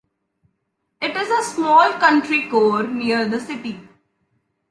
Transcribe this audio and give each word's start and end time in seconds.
It 0.99 1.15
is 1.15 1.29
a 1.29 1.43
small 1.51 1.91
country 1.91 2.49
core 2.49 2.81
near 2.87 3.29
the 3.29 3.39
city. 3.39 3.87